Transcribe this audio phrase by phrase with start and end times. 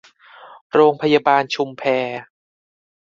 [0.73, 1.83] โรงพยาบาลชุมแพ